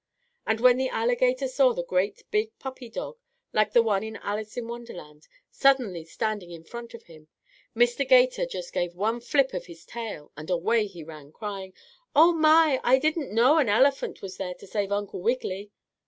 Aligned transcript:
And 0.47 0.59
when 0.59 0.77
the 0.77 0.89
alligator 0.89 1.47
saw 1.47 1.73
the 1.73 1.83
great 1.85 2.23
big 2.31 2.57
puppy 2.57 2.89
dog, 2.89 3.19
like 3.53 3.71
the 3.73 3.83
one 3.83 4.01
in 4.03 4.15
Alice 4.15 4.57
of 4.57 4.65
Wonderland, 4.65 5.27
suddenly 5.51 6.05
standing 6.05 6.49
in 6.49 6.63
front 6.63 6.95
of 6.95 7.03
him, 7.03 7.27
Mr. 7.75 8.03
'Gator 8.09 8.47
just 8.47 8.73
gave 8.73 8.95
one 8.95 9.19
flip 9.21 9.53
of 9.53 9.67
his 9.67 9.85
tail, 9.85 10.31
and 10.35 10.49
away 10.49 10.87
he 10.87 11.03
ran 11.03 11.31
crying: 11.31 11.75
"Oh, 12.15 12.33
my! 12.33 12.79
I 12.83 12.97
didn't 12.97 13.31
know 13.31 13.59
an 13.59 13.69
elephant 13.69 14.23
was 14.23 14.37
there 14.37 14.55
to 14.55 14.65
save 14.65 14.91
Uncle 14.91 15.21
Wiggily!" 15.21 15.69